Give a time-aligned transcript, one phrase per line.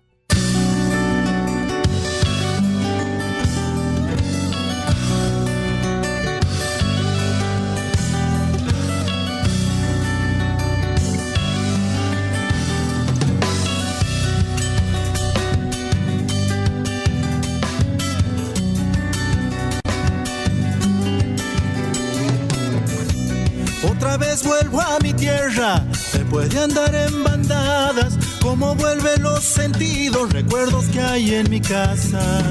[24.45, 31.01] Vuelvo a mi tierra, después de andar en bandadas, como vuelven los sentidos, recuerdos que
[31.01, 32.41] hay en mi casa,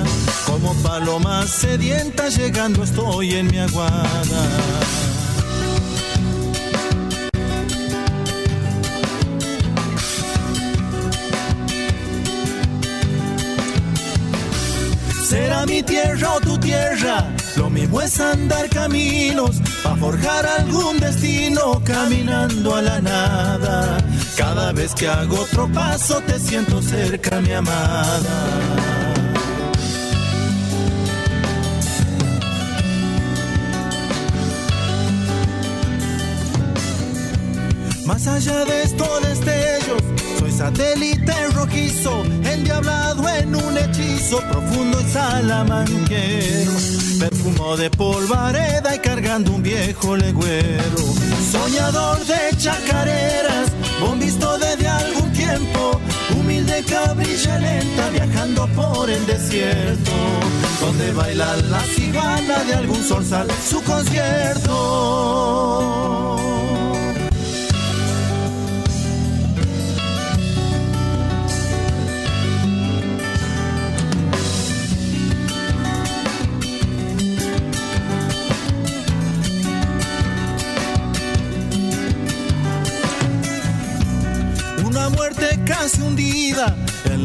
[0.44, 5.13] como paloma sedienta llegando estoy en mi aguada.
[15.66, 17.26] Mi tierra o tu tierra,
[17.56, 23.98] lo mismo es andar caminos para forjar algún destino caminando a la nada.
[24.36, 28.36] Cada vez que hago otro paso te siento cerca, mi amada.
[38.04, 40.02] Más allá de estos destellos,
[40.38, 46.72] soy satélite rojizo, endiablado en un hechizo profundo y salamanquero
[47.18, 50.96] perfumo de polvareda y cargando un viejo legüero.
[51.50, 56.00] Soñador de chacareras, bombisto desde algún tiempo,
[56.36, 60.12] humilde cabrilla lenta viajando por el desierto,
[60.80, 64.74] donde baila la cigana de algún zorzal su concierto.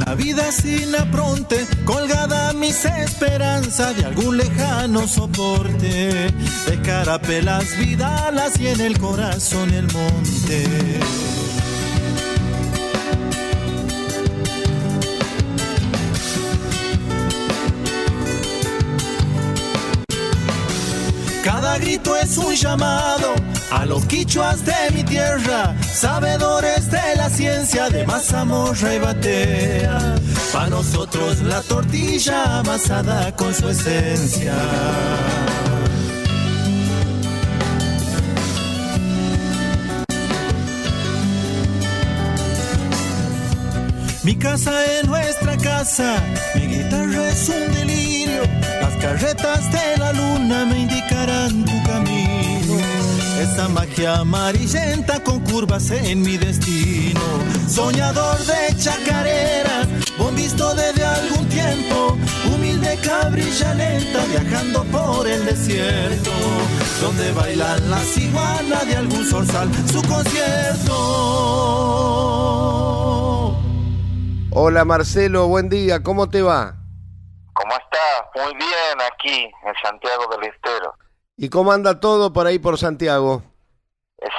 [0.06, 6.32] La vida sin apronte, colgada mis esperanzas de algún lejano soporte,
[6.68, 11.00] de carapelas vidalas y en el corazón el monte.
[21.44, 23.34] Cada grito es un llamado
[23.72, 30.16] a los quichuas de mi tierra, sabedores de la ciencia de mazamorra y batea.
[30.52, 34.54] Para nosotros la tortilla amasada con su esencia.
[44.24, 46.22] Mi casa es nuestra casa,
[46.54, 48.44] mi guitarra es un delirio,
[48.82, 52.59] las carretas de la luna me indicarán tu camino.
[53.40, 57.22] Esa magia amarillenta con curvas en mi destino.
[57.70, 59.88] Soñador de chacareras,
[60.36, 62.18] visto desde algún tiempo.
[62.54, 66.32] Humilde cabrilla lenta viajando por el desierto.
[67.02, 70.96] Donde bailan las iguanas de algún zorzal su concierto.
[74.52, 76.76] Hola Marcelo, buen día, ¿cómo te va?
[77.54, 78.22] ¿Cómo estás?
[78.36, 80.94] Muy bien aquí en Santiago del Estero.
[81.42, 83.42] ¿Y cómo anda todo por ahí por Santiago?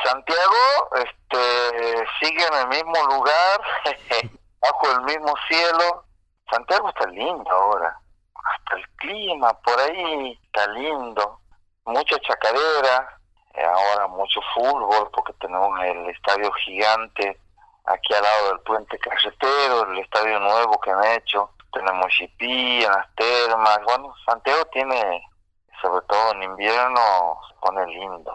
[0.04, 3.60] Santiago este, sigue en el mismo lugar,
[4.60, 6.04] bajo el mismo cielo.
[6.52, 7.98] Santiago está lindo ahora.
[8.34, 11.40] Hasta el clima por ahí está lindo.
[11.86, 13.18] Mucha chacadera,
[13.54, 17.40] eh, ahora mucho fútbol porque tenemos el estadio gigante
[17.86, 22.92] aquí al lado del puente carretero, el estadio nuevo que han hecho, tenemos Chipí, en
[22.92, 25.22] las termas, bueno, Santiago tiene,
[25.80, 28.32] sobre todo en invierno, se pone lindo.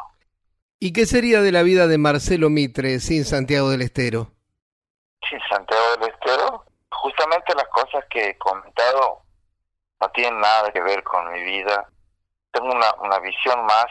[0.79, 4.27] ¿Y qué sería de la vida de Marcelo Mitre sin Santiago del Estero?
[5.29, 9.21] Sin Santiago del Estero, justamente las cosas que he comentado
[10.01, 11.87] no tienen nada que ver con mi vida.
[12.51, 13.87] Tengo una, una visión más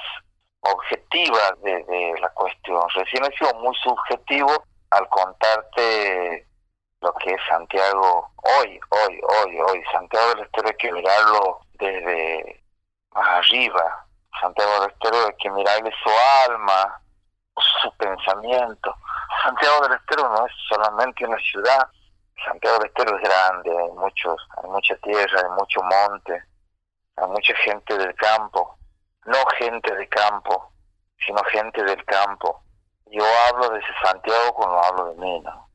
[0.61, 2.83] objetiva de, de la cuestión.
[2.95, 4.51] Recién he sido muy subjetivo
[4.91, 6.47] al contarte
[7.01, 9.83] lo que es Santiago hoy, hoy, hoy, hoy.
[9.93, 12.64] Santiago del Estero hay que mirarlo desde
[13.15, 14.07] arriba.
[14.41, 16.11] Santiago del Estero hay que mirarle su
[16.51, 17.01] alma,
[17.83, 18.95] su pensamiento.
[19.43, 21.89] Santiago del Estero no es solamente una ciudad.
[22.45, 26.43] Santiago del Estero es grande, hay muchos, hay mucha tierra, hay mucho monte,
[27.17, 28.77] hay mucha gente del campo,
[29.25, 30.73] no gente de campo,
[31.25, 32.65] sino gente del campo
[33.15, 35.69] yo hablo de Santiago cuando hablo de mí, ¿no?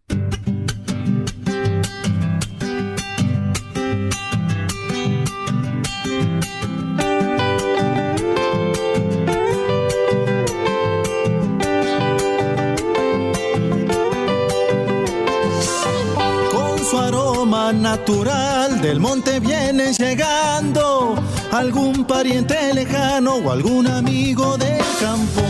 [17.92, 21.16] Natural del monte viene llegando
[21.52, 25.42] algún pariente lejano o algún amigo del campo.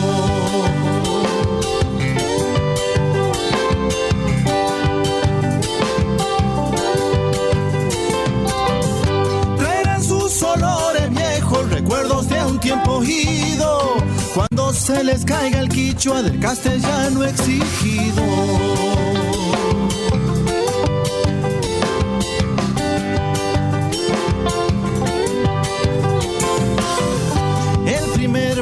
[11.70, 13.98] recuerdos de un tiempo ido,
[14.34, 18.24] cuando se les caiga el quichua del castellano exigido.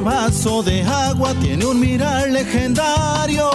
[0.07, 3.49] Vaso de agua tiene un mirar legendario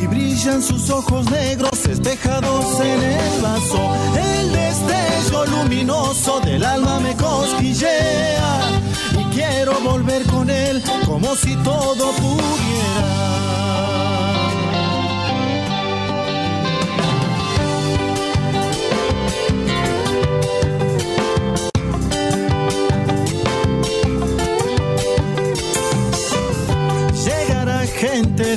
[0.00, 3.94] y brillan sus ojos negros espejados en el vaso.
[4.16, 8.60] El destello luminoso del alma me cosquillea
[9.34, 13.41] quiero volver con él como si todo pudiera.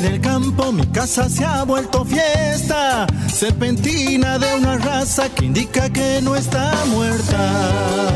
[0.06, 5.90] Gente del campo, mi casa se ha vuelto fiesta, serpentina de una raza que indica
[5.90, 8.16] que no está muerta.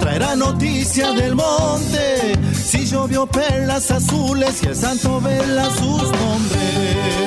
[0.00, 2.38] traerá noticia del monte.
[2.52, 7.24] Si llovió perlas azules y el santo vela sus nombres.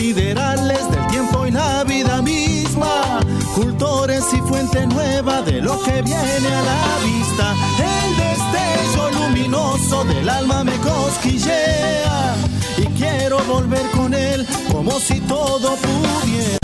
[0.00, 3.20] Siderales del tiempo y la vida misma,
[3.54, 7.54] cultores y fuente nueva de lo que viene a la vista.
[7.76, 12.34] El destello luminoso del alma me cosquillea
[12.78, 16.58] y quiero volver con él como si todo pudiera.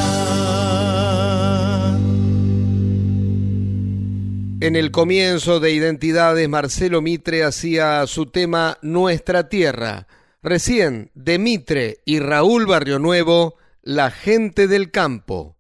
[4.61, 10.07] En el comienzo de Identidades, Marcelo Mitre hacía su tema Nuestra Tierra.
[10.49, 15.57] Recién, de Mitre y Raúl Barrio Nuevo, La gente del campo.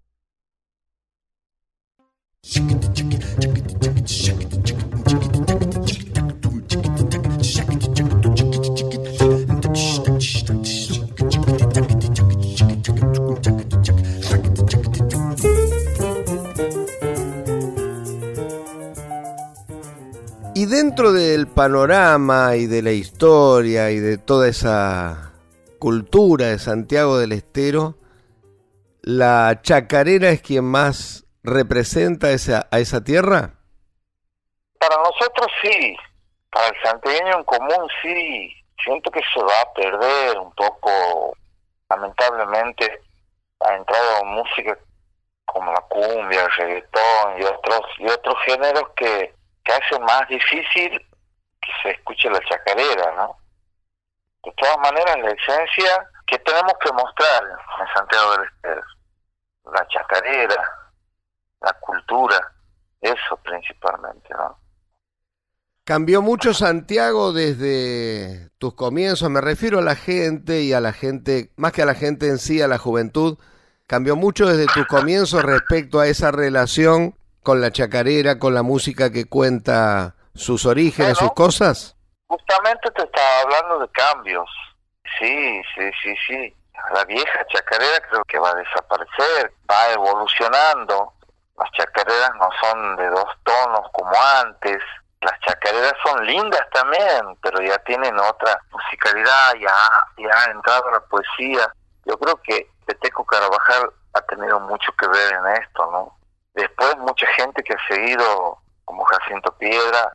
[20.58, 25.34] Y dentro del panorama y de la historia y de toda esa
[25.78, 27.96] cultura de Santiago del Estero,
[29.02, 33.52] ¿la chacarera es quien más representa esa, a esa tierra?
[34.80, 35.94] Para nosotros sí,
[36.50, 38.50] para el santiagueño en común sí,
[38.82, 41.36] siento que se va a perder un poco,
[41.90, 43.02] lamentablemente,
[43.60, 44.78] ha entrado música
[45.44, 49.35] como la cumbia, el reggaetón y otros, y otros géneros que
[49.66, 50.90] que hace más difícil
[51.60, 53.36] que se escuche la chacarera, ¿no?
[54.44, 58.82] De todas maneras, la esencia que tenemos que mostrar en Santiago del Estero,
[59.72, 60.70] la chacarera,
[61.60, 62.38] la cultura,
[63.00, 64.56] eso principalmente, ¿no?
[65.84, 71.52] Cambió mucho Santiago desde tus comienzos, me refiero a la gente y a la gente,
[71.56, 73.38] más que a la gente en sí, a la juventud,
[73.86, 79.12] cambió mucho desde tus comienzos respecto a esa relación con la chacarera, con la música
[79.12, 81.96] que cuenta sus orígenes, sus cosas?
[82.26, 84.50] Justamente te estaba hablando de cambios.
[85.16, 86.56] Sí, sí, sí, sí.
[86.92, 91.12] La vieja chacarera creo que va a desaparecer, va evolucionando.
[91.56, 94.10] Las chacareras no son de dos tonos como
[94.42, 94.78] antes.
[95.20, 99.72] Las chacareras son lindas también, pero ya tienen otra musicalidad, ya,
[100.18, 101.72] ya ha entrado la poesía.
[102.06, 106.15] Yo creo que Peteco Carabajal ha tenido mucho que ver en esto, ¿no?
[106.56, 110.10] Después mucha gente que ha seguido, como Jacinto Piedra,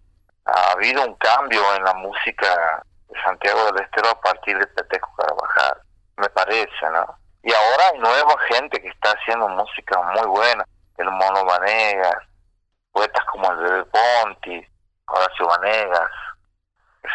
[0.45, 5.13] ha habido un cambio en la música de Santiago del Estero a partir de Peteco
[5.15, 5.81] Carabajal,
[6.17, 7.15] me parece, ¿no?
[7.43, 10.65] Y ahora hay nueva gente que está haciendo música muy buena,
[10.97, 12.17] el Mono Vanegas,
[12.91, 14.67] poetas como el Bebe Ponti,
[15.05, 16.11] Horacio Vanegas,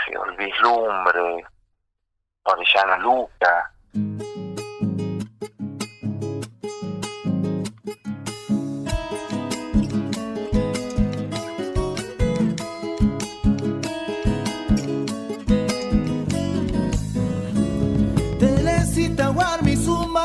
[0.06, 1.46] el Vislumbre,
[2.44, 3.72] Orellana Luca.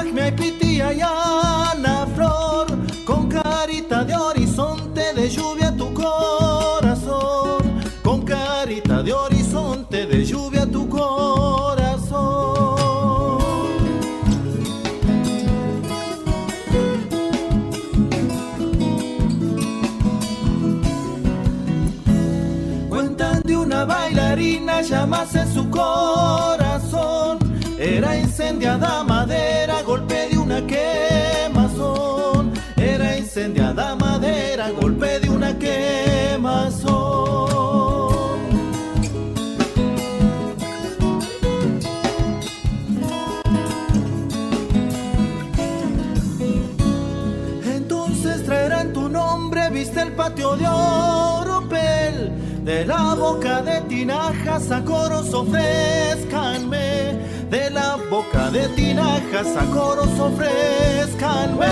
[0.09, 1.90] Me pitia yana flor
[54.51, 54.83] tinajas a
[55.33, 57.13] ofrezcanme
[57.49, 61.67] de la boca de tinajas a coros ofrezcanme.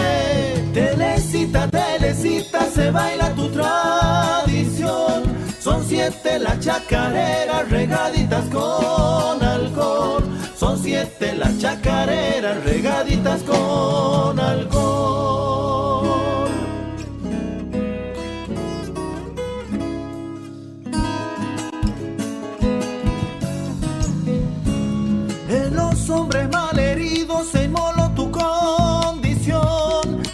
[0.73, 5.23] Telecita, telecita, se baila tu tradición.
[5.59, 10.23] Son siete las chacareras regaditas con alcohol.
[10.57, 14.78] Son siete las chacareras regaditas con alcohol.
[26.09, 29.61] Hombres malheridos se inmoló tu condición.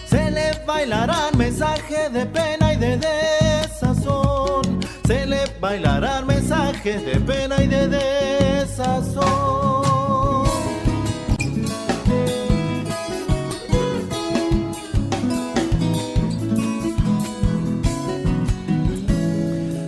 [0.07, 4.79] Se les bailarán mensajes de pena y de desazón.
[5.05, 9.25] Se les bailarán mensajes de pena y de desazón.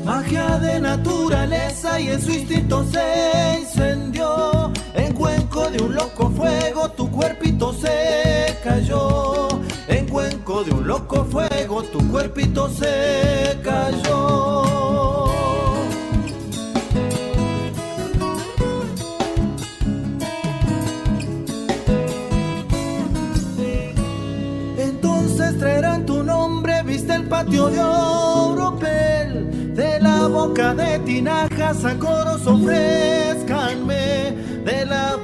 [0.06, 3.67] Magia de naturaleza y en su instinto se
[5.78, 9.48] de un loco fuego tu cuerpito se cayó.
[9.88, 14.64] En cuenco de un loco fuego tu cuerpito se cayó.
[24.78, 29.76] Entonces traerán tu nombre, viste el patio de Oropel.
[29.76, 33.37] De la boca de tinajas a coros la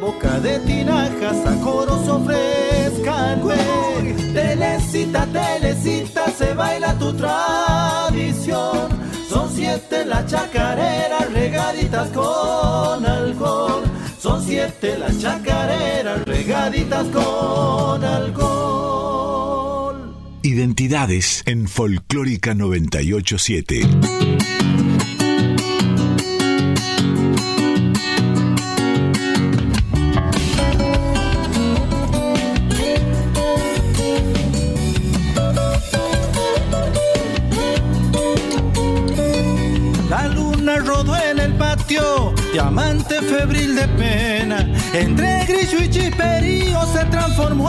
[0.04, 4.14] boca de tinajas a coros ofrezcan, güey.
[4.34, 8.90] Telecita, telecita, se baila tu tradición.
[9.30, 13.84] Son siete las chacareras regaditas con alcohol.
[14.20, 19.96] Son siete las chacareras regaditas con alcohol.
[20.42, 24.63] Identidades en Folclórica 987.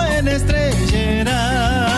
[0.03, 1.89] En estrellera.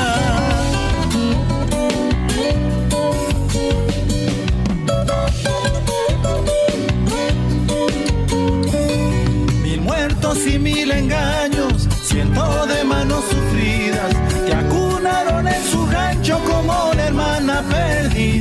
[9.62, 14.14] Mil muertos y mil engaños, ciento de manos sufridas,
[14.46, 18.35] que acunaron en su rancho como la hermana perdida.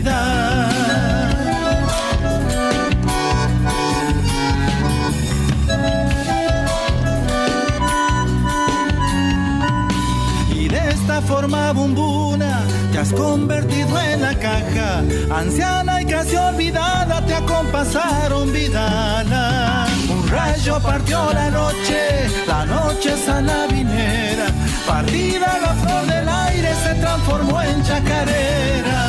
[13.05, 19.85] Has convertido en la caja, anciana y casi olvidada, te acompasaron Vidala.
[20.09, 24.47] Un rayo partió la noche, la noche salabinera.
[24.88, 29.01] Partida la flor del aire se transformó en chacarera.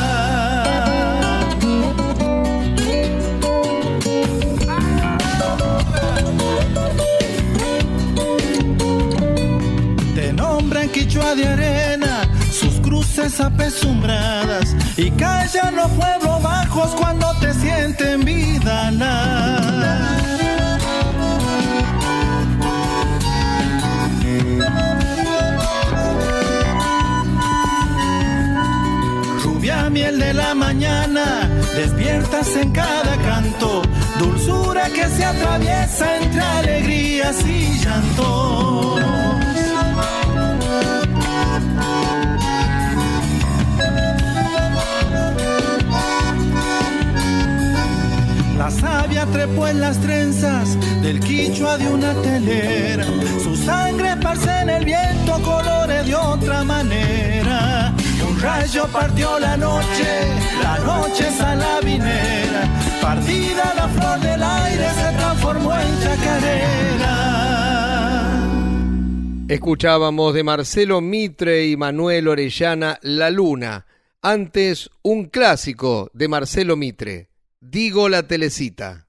[10.15, 11.86] Te nombran quichua de arena
[13.17, 18.91] apesumbradas y callan los pueblos bajos cuando te sienten vida.
[29.43, 33.81] Rubia miel de la mañana, despiertas en cada canto,
[34.19, 39.46] dulzura que se atraviesa entre alegrías y llantos.
[48.67, 53.05] La savia trepó en las trenzas del quichua de una telera.
[53.41, 57.95] Su sangre esparce en el viento colores de otra manera.
[58.29, 60.27] Un rayo partió la noche,
[60.61, 62.69] la noche salabinera.
[63.01, 67.15] Partida la flor del aire se transformó en chacarera.
[69.47, 73.85] Escuchábamos de Marcelo Mitre y Manuel Orellana La Luna.
[74.21, 77.29] Antes, un clásico de Marcelo Mitre.
[77.59, 79.07] Digo la telecita.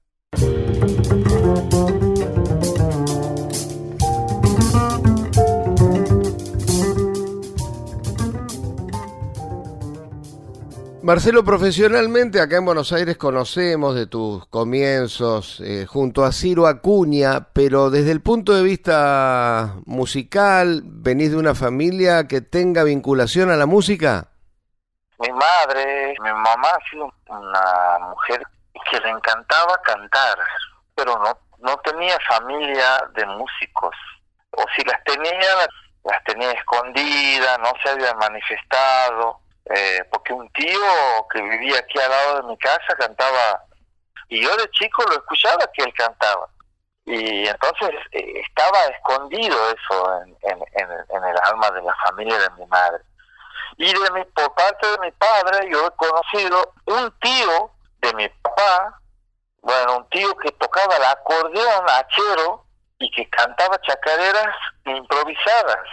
[11.03, 17.49] Marcelo, profesionalmente acá en Buenos Aires conocemos de tus comienzos eh, junto a Ciro Acuña,
[17.53, 23.57] pero desde el punto de vista musical, ¿venís de una familia que tenga vinculación a
[23.57, 24.29] la música?
[25.19, 28.41] Mi madre, mi mamá ha sido una mujer
[28.89, 30.37] que le encantaba cantar,
[30.95, 33.95] pero no, no tenía familia de músicos.
[34.51, 35.49] O si las tenía,
[36.05, 39.41] las, tenía escondidas, no se habían manifestado.
[39.65, 40.79] Eh, porque un tío
[41.31, 43.63] que vivía aquí al lado de mi casa cantaba,
[44.29, 46.47] y yo de chico lo escuchaba que él cantaba.
[47.05, 52.49] Y entonces eh, estaba escondido eso en, en, en el alma de la familia de
[52.51, 53.03] mi madre.
[53.79, 58.27] Y de mi, por parte de mi padre, yo he conocido un tío de mi
[58.27, 58.99] papá,
[59.61, 62.65] bueno, un tío que tocaba el acordeón achero
[62.99, 64.53] y que cantaba chacareras
[64.85, 65.87] improvisadas.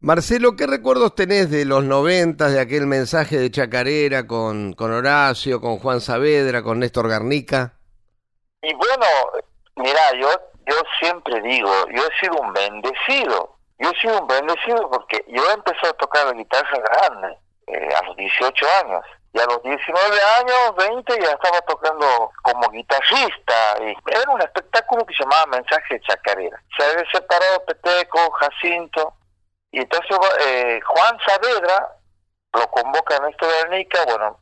[0.00, 5.62] Marcelo, ¿qué recuerdos tenés de los noventas, de aquel mensaje de chacarera con, con Horacio,
[5.62, 7.72] con Juan Saavedra, con Néstor Garnica?
[8.60, 9.06] Y bueno,
[9.76, 10.28] mira, yo,
[10.66, 15.42] yo siempre digo, yo he sido un bendecido, yo he sido un bendecido porque yo
[15.52, 19.04] empecé a tocar la guitarra grande, eh, a los 18 años.
[19.32, 23.76] Y a los 19 años, 20, ya estaba tocando como guitarrista.
[23.82, 26.62] Y era un espectáculo que se llamaba Mensaje de Chacarera.
[26.76, 29.14] Se había separado Peteco, Jacinto.
[29.70, 31.98] Y entonces eh, Juan Saavedra
[32.54, 34.40] lo convoca a Néstor Garnica, bueno,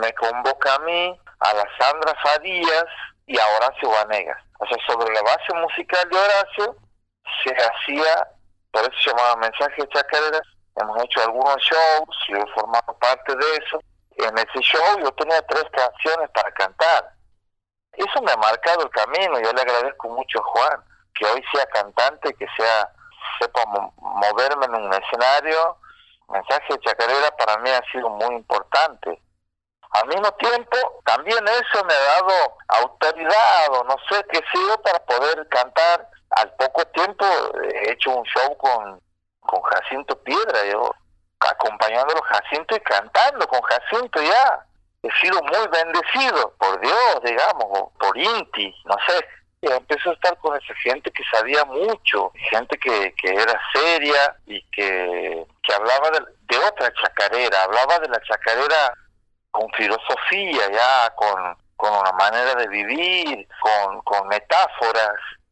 [0.00, 2.86] me convoca a mí, a la Sandra Fadías
[3.26, 4.38] y a Horacio Vanegas.
[4.58, 6.76] O sea, sobre la base musical de Horacio
[7.44, 8.28] se hacía,
[8.70, 10.40] por eso se llamaba Mensaje de Chacarera,
[10.76, 13.80] hemos hecho algunos shows, yo he formado parte de eso.
[14.16, 17.12] En ese show yo tenía tres canciones para cantar.
[17.92, 21.66] Eso me ha marcado el camino, yo le agradezco mucho a Juan, que hoy sea
[21.66, 22.90] cantante, que sea
[23.38, 23.62] sepa
[23.96, 25.76] moverme en un escenario.
[26.28, 29.20] Mensaje de Chacarera para mí ha sido muy importante.
[29.90, 34.98] Al mismo tiempo, también eso me ha dado autoridad o no sé qué sido para
[35.00, 36.08] poder cantar.
[36.36, 37.24] Al poco tiempo
[37.62, 39.00] he hecho un show con
[39.42, 40.94] con Jacinto Piedra, yo
[41.40, 44.64] acompañándolo Jacinto y cantando con Jacinto ya.
[45.02, 49.26] He sido muy bendecido por Dios, digamos, por Inti, no sé.
[49.60, 54.36] Y empecé a estar con esa gente que sabía mucho, gente que, que era seria
[54.46, 58.94] y que, que hablaba de, de otra chacarera, hablaba de la chacarera
[59.50, 65.16] con filosofía, ya con, con una manera de vivir, con, con metáforas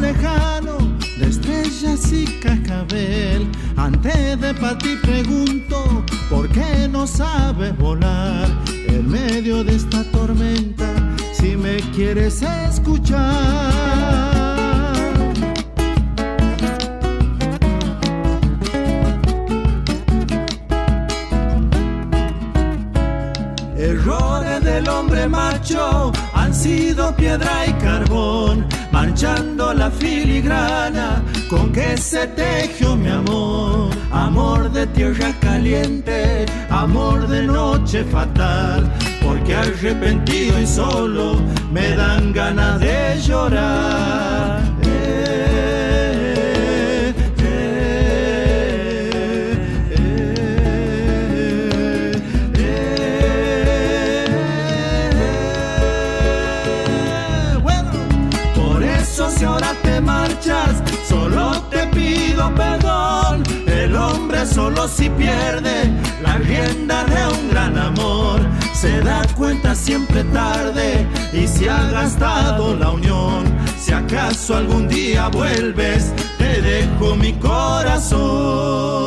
[0.00, 0.78] lejano
[1.18, 3.46] de estrellas y cascabel.
[3.76, 8.48] Antes de partir pregunto, ¿por qué no sabes volar
[8.88, 10.86] en medio de esta tormenta?
[11.32, 13.22] Si me quieres escuchar.
[23.76, 28.66] Errores del hombre macho han sido piedra y carbón,
[29.02, 33.90] manchando la filigrana con que se tejió mi amor.
[34.12, 38.80] Amor de tierra caliente, amor de noche fatal,
[39.24, 44.71] porque arrepentido y solo me dan ganas de llorar.
[64.46, 65.90] Solo si pierde
[66.22, 68.40] la rienda de un gran amor.
[68.74, 73.44] Se da cuenta siempre tarde y se ha gastado la unión.
[73.78, 79.02] Si acaso algún día vuelves, te dejo mi corazón.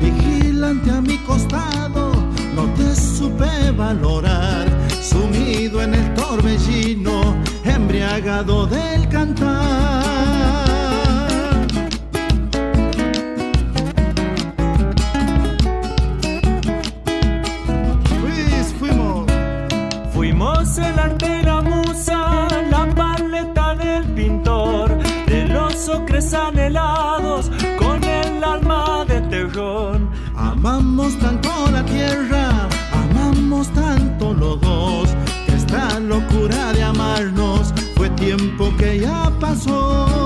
[0.00, 2.12] Vigilante a mi costado,
[2.54, 4.66] no te supe valorar,
[5.02, 10.67] sumido en el torbellino, embriagado del cantar.
[26.18, 27.50] Los ocres anhelados
[30.36, 35.08] Amamos tanto la tierra, amamos tanto los dos,
[35.46, 40.17] esta locura de amarnos fue tiempo que ya pasó.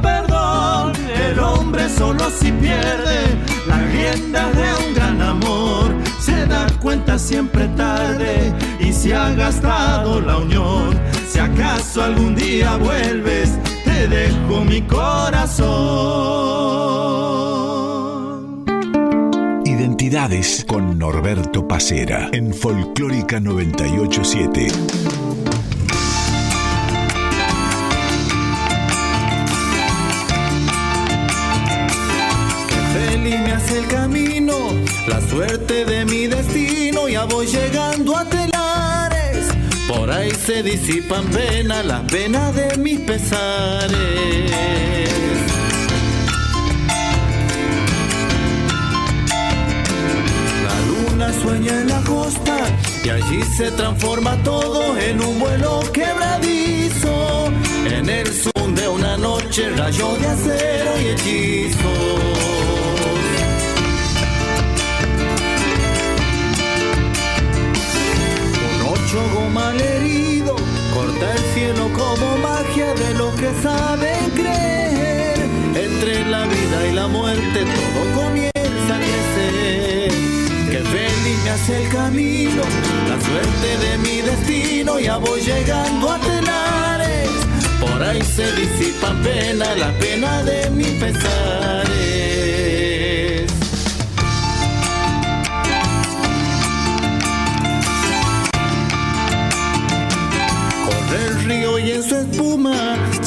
[0.00, 3.20] Perdón el hombre solo si pierde
[3.66, 10.20] la rienda de un gran amor se da cuenta siempre tarde y se ha gastado
[10.20, 11.00] la unión.
[11.28, 15.72] Si acaso algún día vuelves, te dejo mi corazón.
[19.64, 24.68] Identidades con Norberto Pacera en Folclórica 987.
[40.38, 43.92] Se disipan penas, las penas de mis pesares.
[50.64, 52.56] La luna sueña en la costa
[53.04, 57.52] y allí se transforma todo en un vuelo quebradizo.
[57.86, 62.32] En el zoom de una noche, rayo de acero y hechizo.
[69.52, 70.21] mal herido,
[73.62, 75.38] saben creer.
[75.74, 80.10] Entre la vida y la muerte todo comienza a crecer.
[80.70, 82.62] Que feliz me hace el camino,
[83.08, 87.30] la suerte de mi destino, ya voy llegando a telares.
[87.80, 92.22] Por ahí se disipa pena, la pena de mi pesares.
[101.84, 102.51] y en su espuma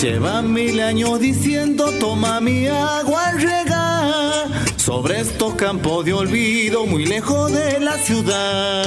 [0.06, 7.52] lleva mil años diciendo toma mi agua regar sobre estos campos de olvido muy lejos
[7.52, 8.86] de la ciudad.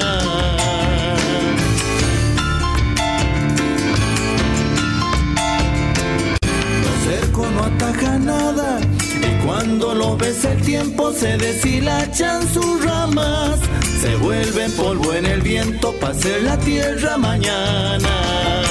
[6.85, 13.59] Los cerco no ataca nada y cuando lo ves el tiempo se deshilachan sus ramas,
[14.01, 18.68] se vuelven polvo en el viento para ser la tierra mañana.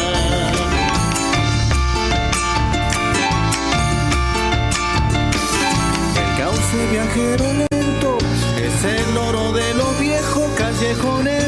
[6.86, 8.18] Viajero lento
[8.56, 11.38] es el oro de los viejos callejones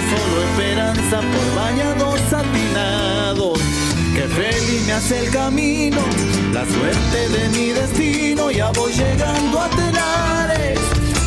[0.00, 3.60] solo esperanza por bañados satinados.
[4.14, 5.98] Que feliz me hace el camino,
[6.52, 10.78] la suerte de mi destino, ya voy llegando a Telares.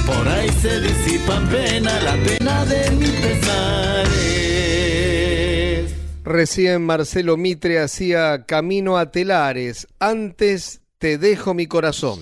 [0.06, 4.10] Por ahí se disipan pena, la pena de mis pesares.
[6.24, 9.88] Recién Marcelo Mitre hacía Camino a Telares.
[10.00, 12.20] Antes te dejo mi corazón.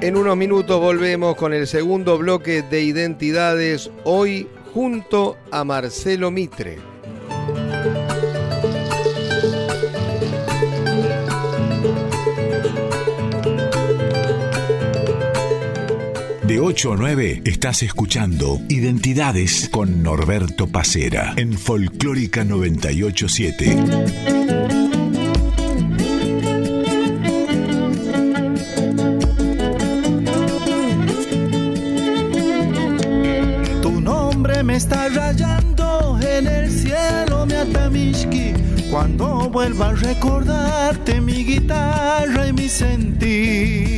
[0.00, 6.97] En unos minutos volvemos con el segundo bloque de identidades, hoy junto a Marcelo Mitre.
[16.48, 23.76] De 8 a 9 estás escuchando Identidades con Norberto Pacera en Folclórica 987.
[33.82, 38.54] Tu nombre me está rayando en el cielo, mi atamishki.
[38.90, 43.97] Cuando vuelva a recordarte mi guitarra y mi sentir.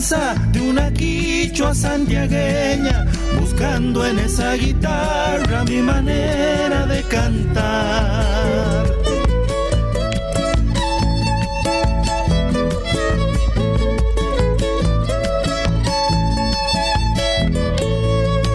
[0.00, 3.04] De una quichua santiagueña,
[3.38, 8.86] buscando en esa guitarra mi manera de cantar.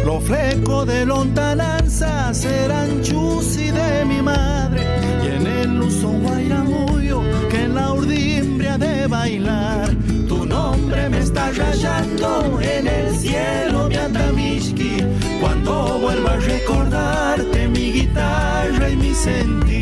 [0.03, 4.54] Los flecos de lontananza serán chusi de mi madre
[11.83, 15.03] en el cielo mi atamishki
[15.41, 19.74] cuando vuelva a recordarte mi guitarra y mi sentir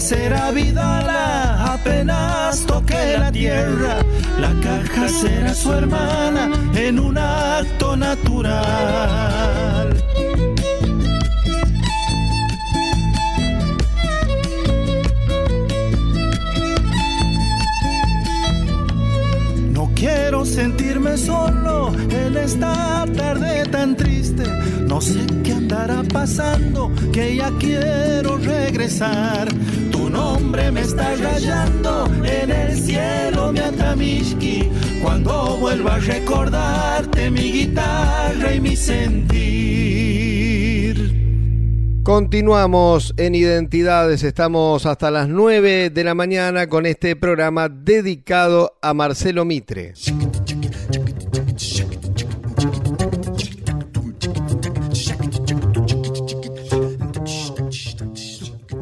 [0.00, 3.98] será vidala apenas toque la tierra.
[4.38, 9.94] La caja será su hermana en un acto natural.
[19.72, 24.44] No quiero sentirme solo en esta tarde tan triste.
[24.86, 29.48] No sé qué andará pasando, que ya quiero regresar.
[30.50, 34.68] Me está rayando en el cielo, mi atamishki.
[35.00, 40.10] Cuando vuelva a recordarte mi guitarra y mi sentir.
[42.02, 48.92] Continuamos en Identidades, estamos hasta las 9 de la mañana con este programa dedicado a
[48.92, 49.94] Marcelo Mitre.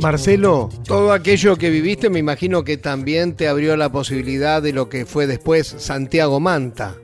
[0.00, 4.88] Marcelo, todo aquello que viviste me imagino que también te abrió la posibilidad de lo
[4.88, 6.94] que fue después Santiago Manta.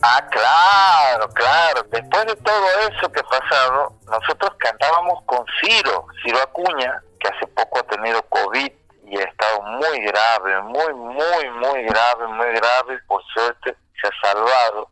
[0.00, 1.82] Ah, claro, claro.
[1.90, 7.46] Después de todo eso que ha pasado, nosotros cantábamos con Ciro, Ciro Acuña, que hace
[7.48, 8.72] poco ha tenido COVID
[9.08, 12.98] y ha estado muy grave, muy, muy, muy grave, muy grave.
[13.06, 14.88] Por suerte se ha salvado.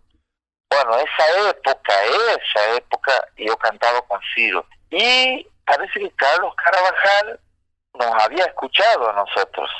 [0.70, 4.64] Bueno, esa época, esa época, yo cantaba con Ciro.
[4.90, 7.40] Y parece que Carlos Carabajal
[7.94, 9.70] nos había escuchado a nosotros.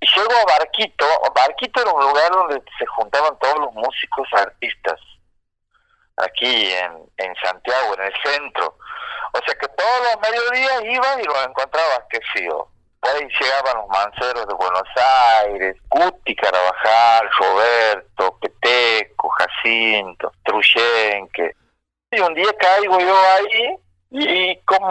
[0.00, 1.06] Y llego a Barquito.
[1.34, 4.98] Barquito era un lugar donde se juntaban todos los músicos artistas.
[6.16, 8.76] Aquí en, Santiago, en el centro.
[9.32, 12.46] O sea que todos los mediodías iba y los encontraba que sí.
[13.02, 14.88] Ahí llegaban los manceros de Buenos
[15.42, 21.56] Aires, Guti Carabajal, Roberto, Peteco, Jacinto, Truyenque.
[22.10, 23.78] Y un día caigo yo ahí
[24.10, 24.90] y como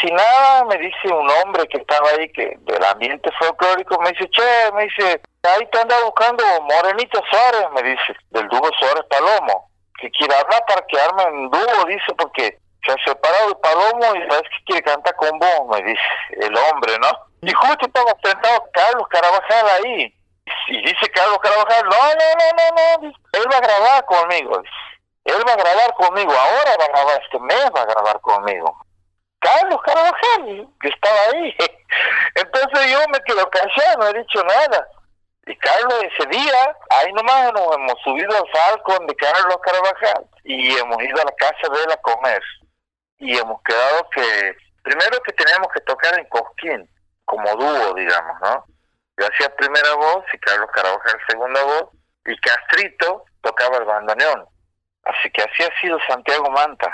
[0.00, 4.28] si nada me dice un hombre que estaba ahí que del ambiente folclórico me dice
[4.30, 9.70] che me dice ahí te anda buscando Morenito Suárez me dice del dúo Suárez Palomo
[10.00, 14.28] que quiere hablar para que armen dúo dice porque se ha separado de Palomo y
[14.28, 18.68] sabes que quiere cantar con vos me dice el hombre no Y justo estaba sentado
[18.72, 20.12] Carlos Carabajal ahí.
[20.68, 24.62] Y dice Carlos Carabajal, no, no, no, no, no, él va a grabar conmigo.
[25.28, 28.74] Él va a grabar conmigo, ahora va a grabar, este mes va a grabar conmigo.
[29.40, 31.54] Carlos Carabajal, que estaba ahí.
[32.34, 34.88] Entonces yo me quedo callado, no he dicho nada.
[35.46, 40.76] Y Carlos ese día, ahí nomás nos hemos subido al Falcon de Carlos Carabajal y
[40.76, 42.42] hemos ido a la casa de él a comer.
[43.18, 46.88] Y hemos quedado que, primero que teníamos que tocar en Cosquín,
[47.24, 48.64] como dúo, digamos, ¿no?
[49.18, 51.90] Yo hacía primera voz y Carlos Carabajal segunda voz
[52.24, 54.46] y Castrito tocaba el bandoneón.
[55.32, 56.88] Que así ha sido Santiago Manta.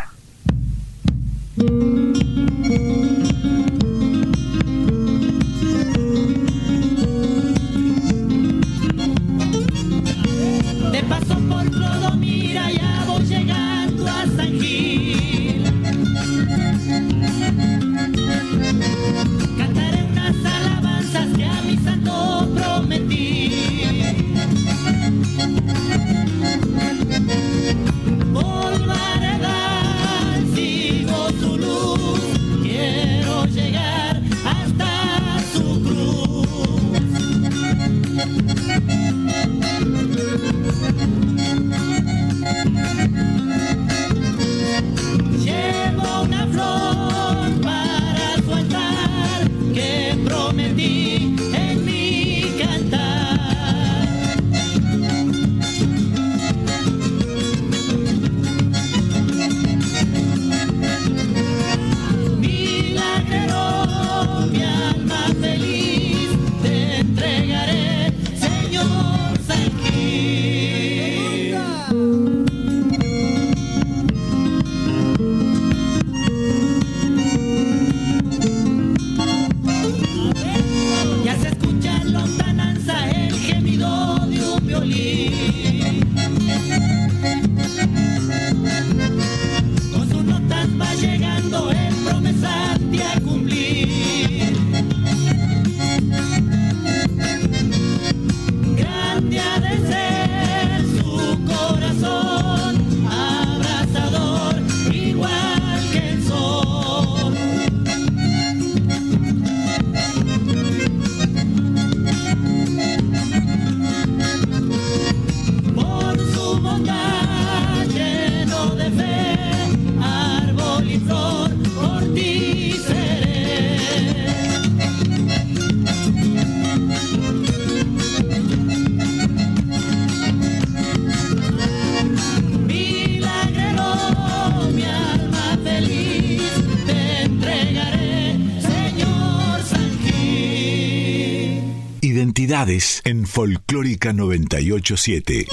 [143.05, 145.47] En Folclórica 987.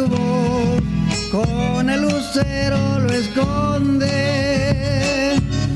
[0.00, 0.80] tu voz
[1.30, 4.08] con el lucero lo esconde.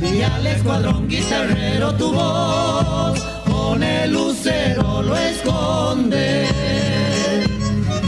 [0.01, 6.47] Y al escuadrón guitarrero tu voz con el lucero lo esconde.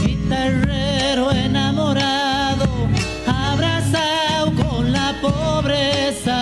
[0.03, 2.67] Guitarrero enamorado,
[3.27, 6.37] abrazado con la pobreza.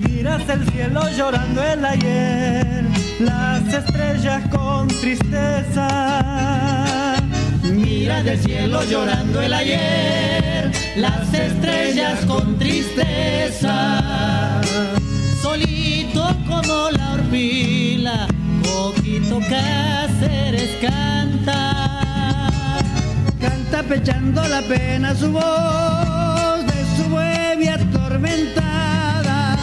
[0.00, 2.84] Miras el cielo llorando el ayer,
[3.20, 6.64] las estrellas con tristeza
[8.04, 14.02] mira del cielo llorando el ayer, las estrellas con tristeza,
[15.40, 18.28] solito como la orpila,
[18.62, 22.50] coquito Cáceres canta,
[23.40, 29.56] canta pechando la pena su voz de su hueve atormentada,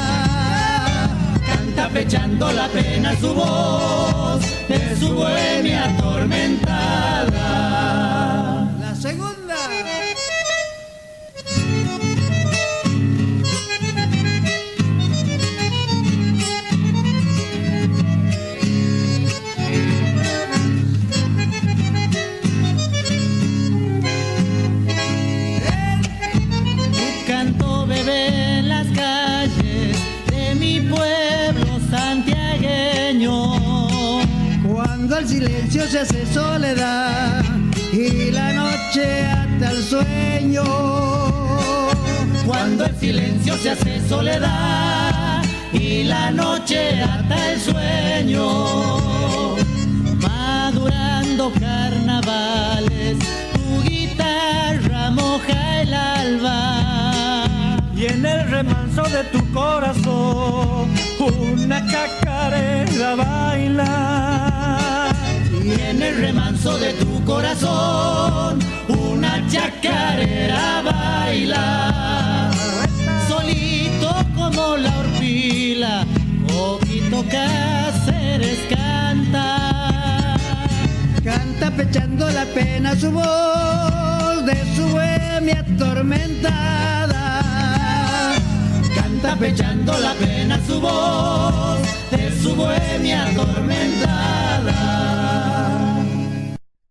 [1.46, 7.81] canta pechando la pena su voz de su bohemia atormentada.
[35.22, 37.44] El silencio se hace soledad
[37.94, 40.64] y la noche hasta el sueño.
[42.46, 45.44] Cuando el silencio se hace soledad
[45.74, 49.06] y la noche hasta el sueño.
[50.18, 53.20] Madurando carnavales,
[53.54, 57.78] tu guitarra moja el alba.
[57.96, 64.21] Y en el remanso de tu corazón, una chacarera baila.
[65.64, 68.58] Y en el remanso de tu corazón,
[68.88, 72.50] una chacarera baila.
[73.28, 76.04] Solito como la horpila,
[76.48, 80.36] poquito Cáceres canta.
[81.24, 87.44] Canta pechando la pena su voz de su bohemia atormentada.
[88.96, 95.21] Canta pechando la pena su voz de su bohemia atormentada.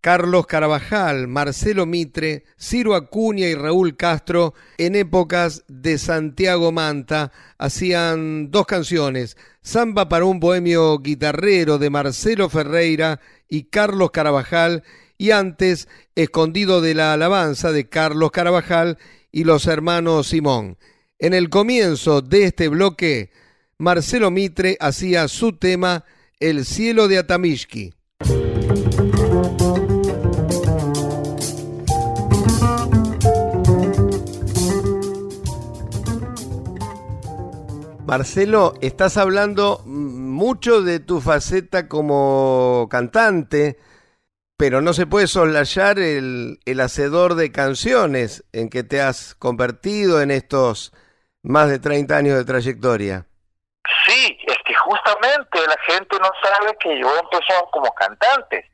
[0.00, 8.50] Carlos Carabajal, Marcelo Mitre, Ciro Acuña y Raúl Castro, en épocas de Santiago Manta, hacían
[8.50, 14.84] dos canciones, Samba para un bohemio guitarrero de Marcelo Ferreira y Carlos Carabajal,
[15.18, 18.96] y antes Escondido de la Alabanza de Carlos Carabajal
[19.30, 20.78] y los hermanos Simón.
[21.18, 23.30] En el comienzo de este bloque,
[23.76, 26.06] Marcelo Mitre hacía su tema
[26.38, 27.92] El cielo de Atamishki.
[38.10, 43.78] Marcelo, estás hablando mucho de tu faceta como cantante,
[44.58, 50.20] pero no se puede soslayar el, el hacedor de canciones en que te has convertido
[50.22, 50.92] en estos
[51.44, 53.26] más de 30 años de trayectoria.
[54.04, 58.72] Sí, es que justamente la gente no sabe que yo empecé como cantante.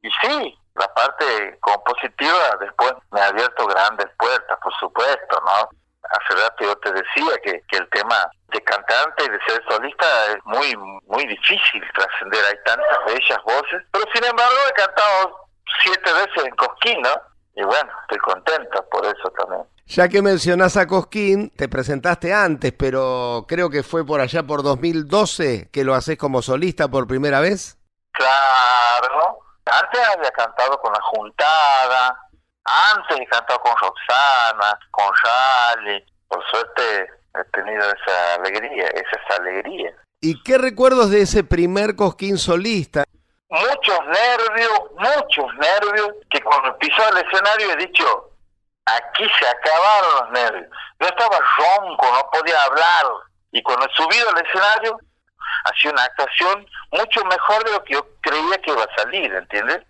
[0.00, 5.79] Y sí, la parte compositiva después me ha abierto grandes puertas, por supuesto, ¿no?
[6.10, 10.06] Hace rato yo te decía que, que el tema de cantante y de ser solista
[10.30, 15.48] es muy muy difícil trascender, hay tantas bellas voces, pero sin embargo he cantado
[15.82, 17.10] siete veces en Cosquín, ¿no?
[17.54, 19.62] Y bueno, estoy contento por eso también.
[19.86, 24.62] Ya que mencionás a Cosquín, te presentaste antes, pero creo que fue por allá por
[24.62, 27.76] 2012 que lo haces como solista por primera vez.
[28.12, 32.29] Claro, antes había cantado con la Juntada,
[32.64, 39.94] antes he cantado con Roxana, con Rally, por suerte he tenido esa alegría, esa alegría.
[40.20, 43.04] ¿Y qué recuerdos de ese primer Cosquín solista?
[43.48, 48.30] Muchos nervios, muchos nervios, que cuando pisó el escenario he dicho,
[48.84, 50.70] aquí se acabaron los nervios.
[51.00, 53.06] Yo estaba ronco, no podía hablar,
[53.50, 55.00] y cuando he subido al escenario,
[55.64, 59.80] hacía una actuación mucho mejor de lo que yo creía que iba a salir, ¿entiendes?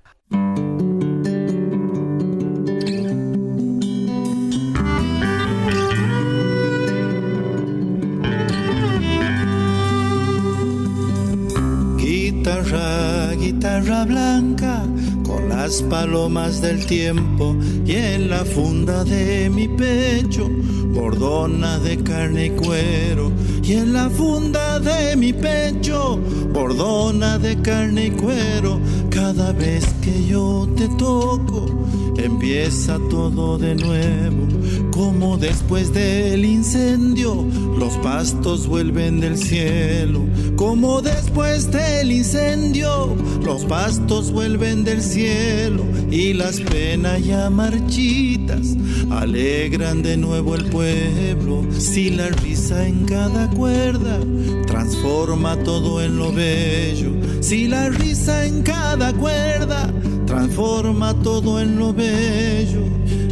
[12.51, 14.82] Guitarra, guitarra blanca,
[15.24, 17.55] con las palomas del tiempo
[17.86, 20.51] y en la funda de mi pecho,
[20.92, 23.30] bordona de carne y cuero,
[23.62, 26.18] y en la funda de mi pecho,
[26.53, 28.80] bordona de carne y cuero,
[29.11, 31.86] cada vez que yo te toco,
[32.18, 34.48] empieza todo de nuevo,
[34.91, 37.47] como después del incendio,
[37.78, 40.24] los pastos vuelven del cielo,
[40.57, 48.76] como después del incendio, los pastos vuelven del cielo y las penas ya marchitas
[49.11, 51.64] alegran de nuevo el pueblo.
[51.78, 54.18] Si la risa en cada cuerda
[54.66, 59.93] transforma todo en lo bello, si la risa en cada cuerda
[60.26, 62.82] transforma todo en lo bello.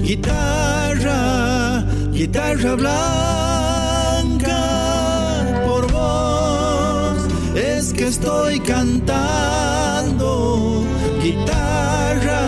[0.08, 4.62] Guitarra, guitarra blanca,
[5.66, 7.18] por vos
[7.54, 10.26] es que estoy cantando.
[11.22, 12.40] Guitarra,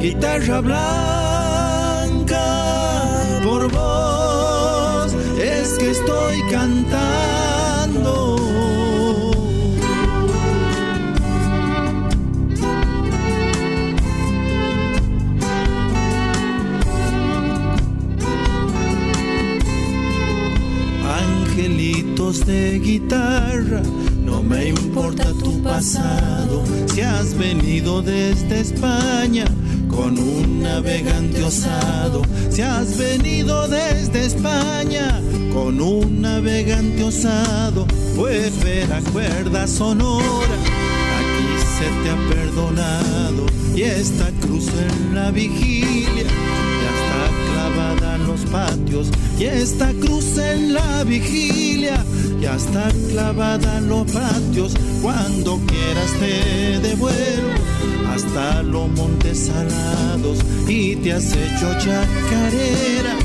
[0.00, 2.44] guitarra blanca,
[3.44, 7.45] por vos es que estoy cantando.
[21.56, 23.80] Angelitos de guitarra,
[24.22, 29.46] no me importa tu pasado, si has venido desde España
[29.88, 35.18] con un navegante osado, si has venido desde España
[35.54, 40.56] con un navegante osado, pues ver a cuerda sonora,
[41.18, 41.48] aquí
[41.78, 43.46] se te ha perdonado.
[43.74, 46.05] Y esta cruz en la vigilia
[48.46, 52.02] patios y esta cruz en la vigilia
[52.40, 54.74] ya está clavada en los patios.
[55.02, 57.50] Cuando quieras te devuelvo
[58.12, 63.16] hasta los montes salados y te has hecho chacarera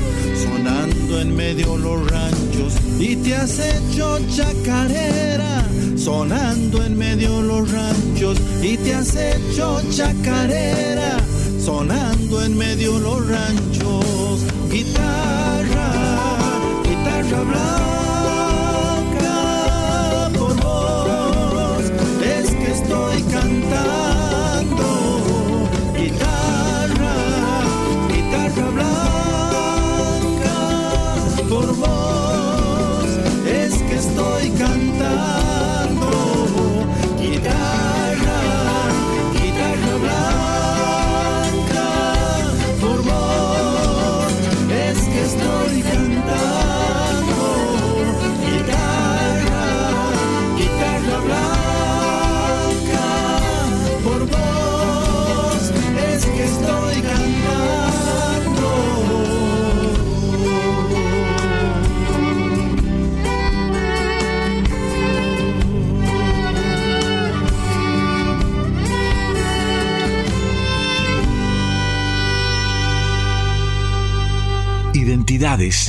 [0.42, 5.64] sonando en medio los ranchos y te has hecho chacarera
[5.96, 11.16] sonando en medio los ranchos y te has hecho chacarera
[11.58, 14.01] sonando en medio los ranchos
[14.72, 15.88] guitarra
[16.82, 18.01] guitarra blanca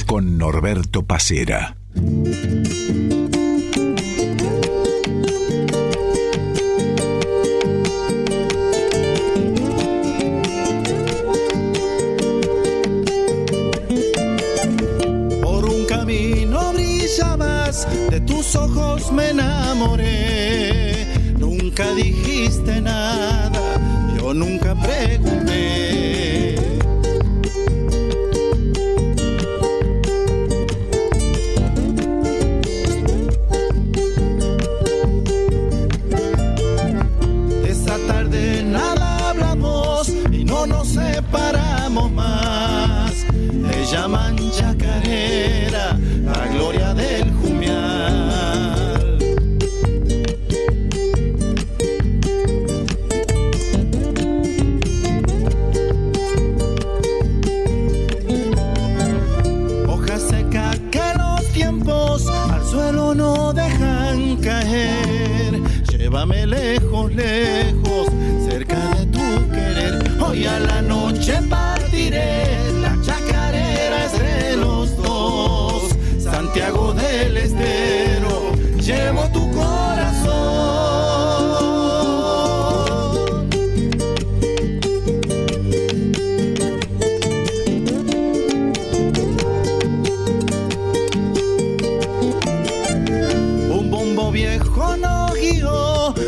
[0.06, 1.78] con Norberto Pacera.
[15.42, 19.34] Por un camino brilla más, de tus ojos me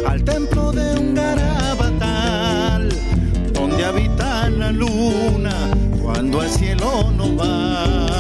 [0.07, 2.89] al templo de un garabatal,
[3.53, 8.14] donde habita la luna cuando el cielo no va.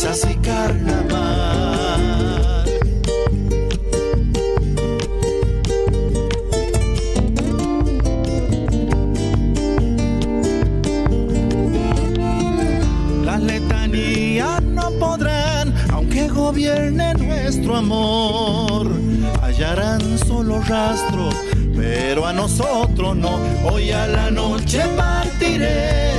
[0.00, 1.20] Risas y carnaval.
[13.24, 18.90] Las letanías no podrán, aunque gobierne nuestro amor,
[19.42, 21.34] hallarán solo rastros,
[21.76, 23.38] pero a nosotros no.
[23.70, 26.09] Hoy a la noche partiré,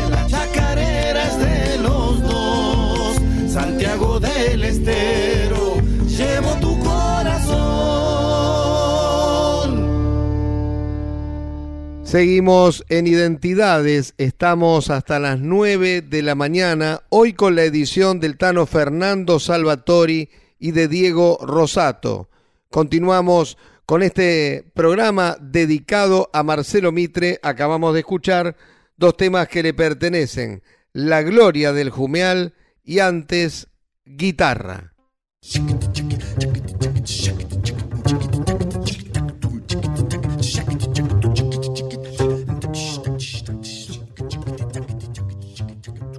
[12.11, 18.37] Seguimos en Identidades, estamos hasta las 9 de la mañana, hoy con la edición del
[18.37, 22.29] Tano Fernando Salvatori y de Diego Rosato.
[22.69, 27.39] Continuamos con este programa dedicado a Marcelo Mitre.
[27.43, 28.57] Acabamos de escuchar
[28.97, 33.69] dos temas que le pertenecen, La Gloria del Jumeal y antes
[34.03, 34.93] Guitarra.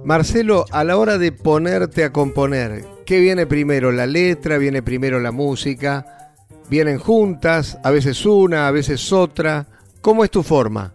[0.05, 3.91] Marcelo, a la hora de ponerte a componer, ¿Qué viene primero?
[3.91, 4.57] ¿La letra?
[4.57, 6.33] ¿Viene primero la música?
[6.69, 7.77] ¿Vienen juntas?
[7.83, 9.65] ¿A veces una, a veces otra?
[10.01, 10.93] ¿Cómo es tu forma?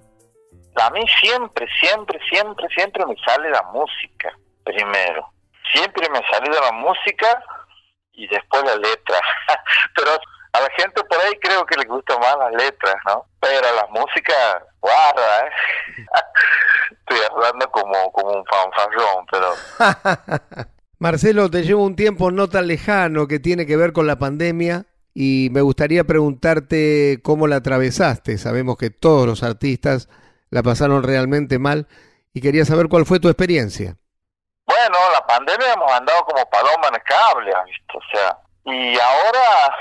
[0.80, 5.26] A mí siempre, siempre, siempre, siempre me sale la música primero.
[5.72, 7.42] Siempre me sale la música
[8.12, 9.20] y después la letra.
[9.94, 10.11] Pero
[10.53, 13.26] a la gente por ahí creo que le gustan más las letras, ¿no?
[13.40, 14.34] Pero la música,
[14.80, 15.51] guarda, ¿eh?
[16.90, 20.68] Estoy hablando como, como un fanfarrón, pero...
[20.99, 24.86] Marcelo, te llevo un tiempo no tan lejano que tiene que ver con la pandemia
[25.14, 28.36] y me gustaría preguntarte cómo la atravesaste.
[28.36, 30.09] Sabemos que todos los artistas
[30.51, 31.86] la pasaron realmente mal
[32.32, 33.96] y quería saber cuál fue tu experiencia.
[34.66, 37.99] Bueno, la pandemia hemos andado como paloma en el cable, visto?
[37.99, 39.76] O sea, y ahora,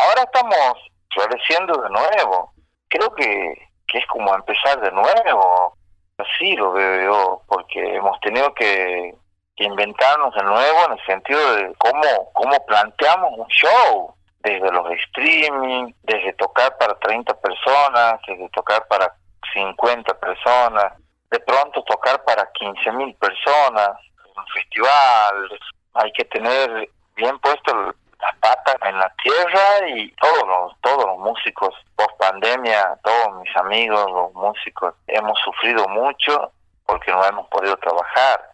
[0.00, 0.76] ahora estamos
[1.12, 2.52] floreciendo de nuevo.
[2.88, 3.54] Creo que,
[3.86, 5.76] que es como empezar de nuevo.
[6.18, 9.14] Así lo veo yo, porque hemos tenido que
[9.56, 15.92] inventarnos de nuevo en el sentido de cómo, cómo planteamos un show, desde los streaming,
[16.02, 19.14] desde tocar para 30 personas, desde tocar para
[19.52, 20.94] 50 personas,
[21.30, 23.90] de pronto tocar para 15 mil personas,
[24.24, 25.60] en un festival,
[25.94, 31.18] hay que tener bien puesto las patas en la tierra y todos los, todos los
[31.18, 36.52] músicos post pandemia, todos mis amigos, los músicos, hemos sufrido mucho
[36.86, 38.50] porque no hemos podido trabajar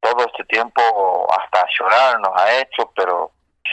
[0.00, 3.32] todo este tiempo hasta llorar nos ha hecho, pero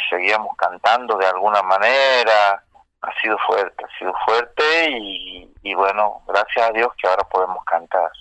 [0.10, 2.64] seguíamos cantando de alguna manera.
[3.02, 7.64] Ha sido fuerte, ha sido fuerte y, y bueno, gracias a Dios que ahora podemos
[7.66, 8.12] cantar.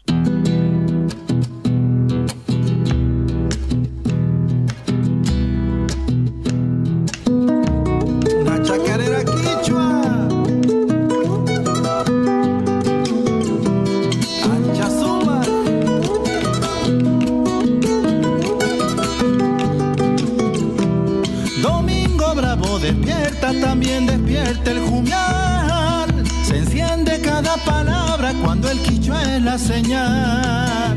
[29.58, 30.96] Señal.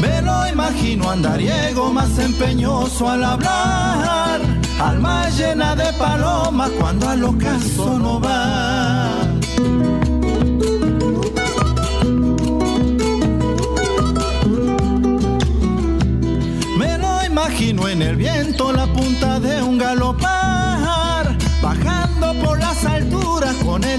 [0.00, 4.40] Me lo imagino andariego más empeñoso al hablar.
[4.80, 9.28] Alma llena de palomas cuando al ocaso no va.
[17.58, 20.07] imagino en el viento la punta de un galopar,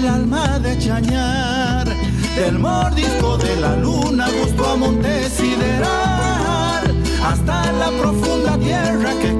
[0.00, 1.88] con el alma de chañar,
[2.36, 6.94] del mordisco de la luna justo a monte sideral,
[7.24, 9.39] hasta la profunda tierra que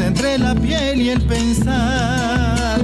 [0.00, 2.80] entre la piel y el pensar.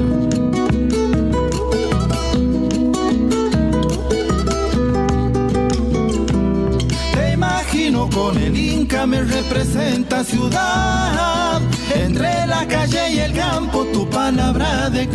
[7.15, 11.61] Te imagino con el inca me representa ciudad,
[11.95, 15.11] entre la calle y el campo tu palabra de.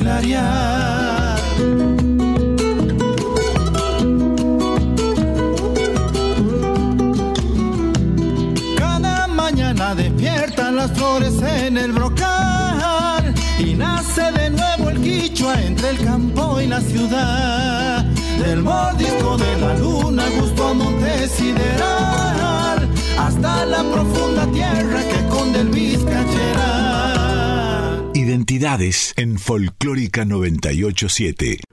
[15.86, 18.04] Quichua entre el campo y la ciudad.
[18.40, 25.62] Del mordisco de la luna gusto a monte sideral hasta la profunda tierra que esconde
[25.62, 26.86] el vizcacheral.
[28.14, 31.65] Identidades en Folclórica 987.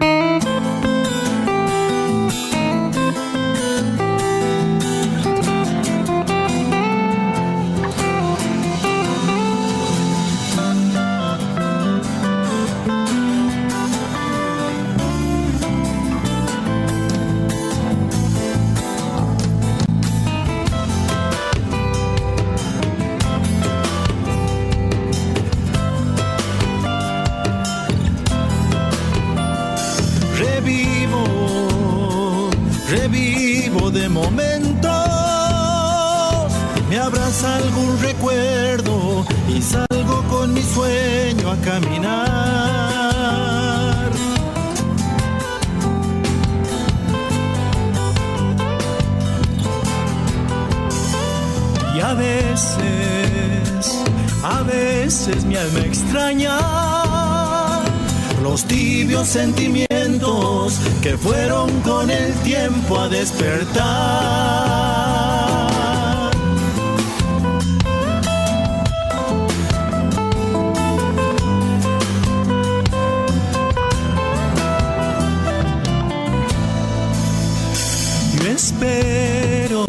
[78.39, 79.87] Yo espero,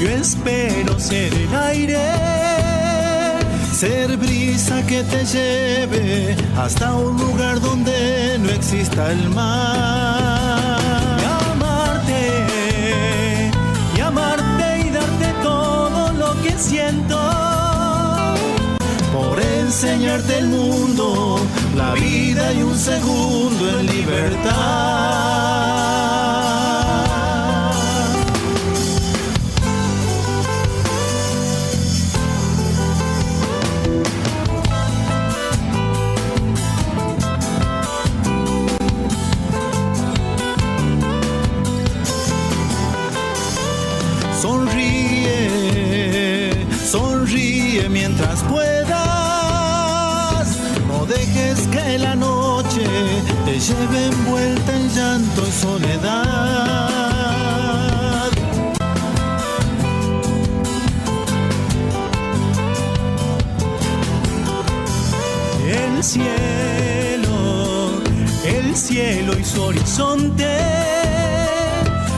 [0.00, 2.34] yo espero ser el aire
[3.74, 11.18] ser brisa que te lleve hasta un lugar donde no exista el mar.
[11.20, 12.20] Y amarte,
[13.96, 17.18] y amarte y darte todo lo que siento.
[19.12, 21.38] Por enseñarte el mundo,
[21.76, 25.34] la vida y un segundo en libertad.
[53.68, 56.90] Lleve envuelta en llanto y soledad.
[65.66, 68.02] El cielo,
[68.44, 70.94] el cielo y su horizonte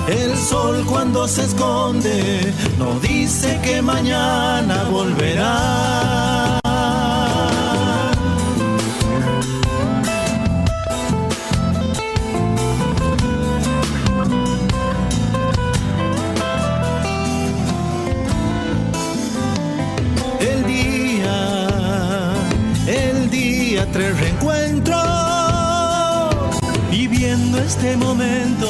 [0.08, 6.60] el sol cuando se esconde no dice que mañana volverá.
[27.76, 28.66] Este momento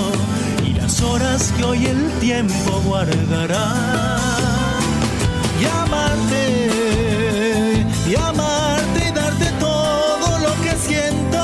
[1.02, 4.18] horas que hoy el tiempo guardará.
[5.60, 6.68] Y amarte,
[8.08, 11.42] y amarte y darte todo lo que siento.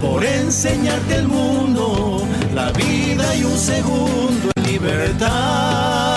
[0.00, 2.22] Por enseñarte el mundo,
[2.54, 6.07] la vida y un segundo en libertad.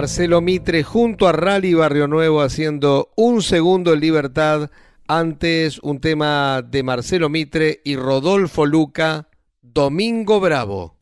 [0.00, 4.70] Marcelo Mitre junto a Rally Barrio Nuevo haciendo un segundo en libertad.
[5.06, 9.28] Antes un tema de Marcelo Mitre y Rodolfo Luca,
[9.60, 10.96] Domingo Bravo.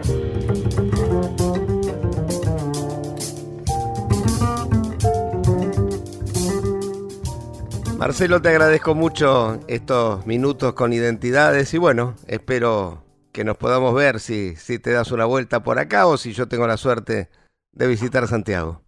[7.98, 14.18] Marcelo, te agradezco mucho estos minutos con identidades y bueno, espero que nos podamos ver
[14.18, 17.28] si, si te das una vuelta por acá o si yo tengo la suerte
[17.70, 18.87] de visitar Santiago.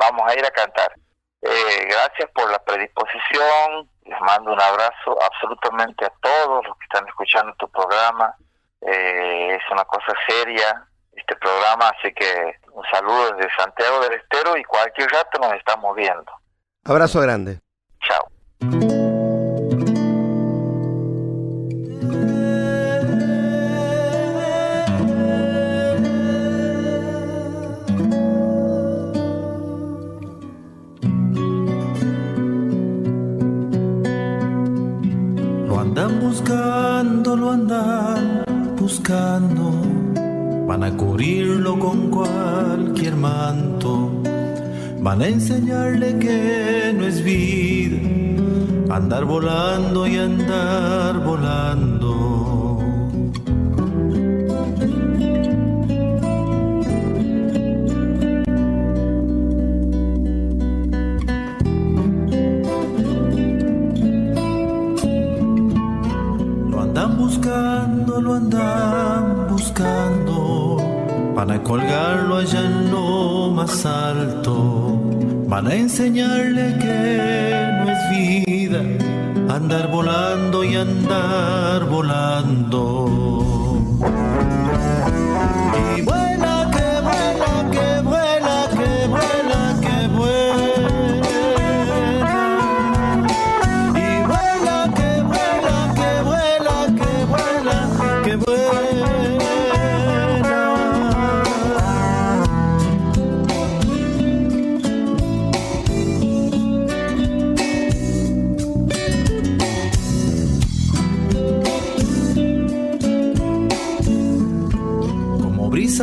[0.00, 0.92] Vamos a ir a cantar.
[1.42, 3.88] Eh, gracias por la predisposición.
[4.04, 8.34] Les mando un abrazo absolutamente a todos los que están escuchando tu programa.
[8.80, 14.56] Eh, es una cosa seria este programa, así que un saludo desde Santiago del Estero
[14.56, 16.32] y cualquier rato nos estamos viendo.
[16.84, 17.60] Abrazo grande.
[18.00, 18.39] Chao.
[36.30, 38.44] Buscando, lo andan
[38.78, 39.64] buscando.
[40.68, 44.22] Van a cubrirlo con cualquier manto.
[45.00, 47.98] Van a enseñarle que no es vida
[48.94, 52.69] andar volando y andar volando.
[67.20, 70.76] Buscando, lo andan buscando.
[71.34, 74.98] Van a colgarlo allá en lo más alto.
[75.48, 76.98] Van a enseñarle que
[77.78, 78.82] no es vida
[79.54, 82.84] andar volando y andar volando.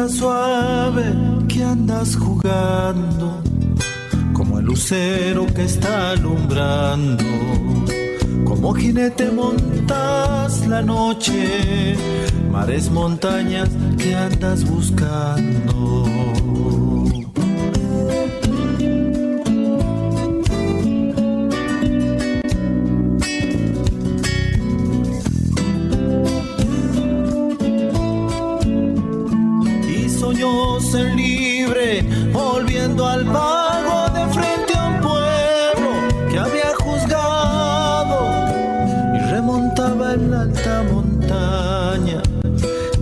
[0.10, 1.04] Suave
[1.48, 3.42] que andas jugando,
[4.34, 7.24] como el lucero que está alumbrando.
[8.46, 11.96] Como jinete montas la noche,
[12.52, 15.77] mares, montañas que andas buscando.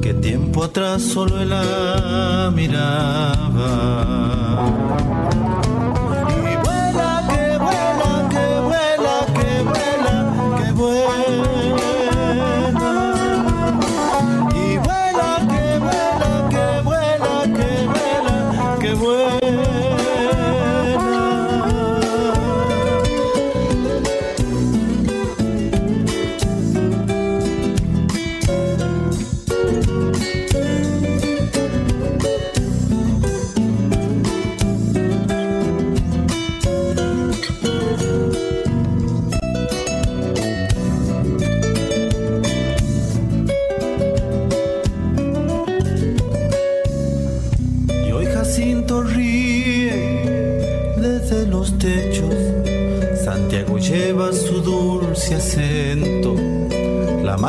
[0.01, 3.85] Que tiempo atrás solo él la miraba.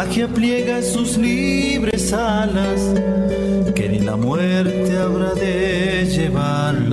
[0.06, 2.80] Magia pliega sus libres alas,
[3.74, 6.85] que ni la muerte habrá de llevarla.